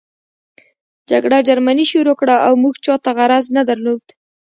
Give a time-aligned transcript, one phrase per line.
[1.09, 4.03] جګړه جرمني شروع کړه او موږ چاته غرض نه درلود